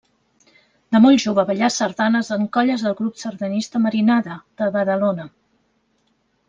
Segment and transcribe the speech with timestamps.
[0.95, 5.33] De molt jove ballà sardanes en colles del Grup Sardanista Marinada, de Badalona.